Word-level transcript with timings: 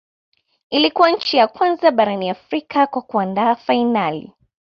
Ilikuwa 0.69 1.09
nchi 1.11 1.37
ya 1.37 1.47
kwanza 1.47 1.91
barani 1.91 2.29
Afrika 2.29 2.87
kwa 2.87 3.01
kuandaa 3.01 3.55
fainali 3.55 4.33